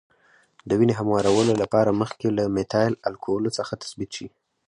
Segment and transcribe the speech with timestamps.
[0.67, 4.27] د وینې هموارولو لپاره مخکې له میتایل الکولو څخه تثبیت شي.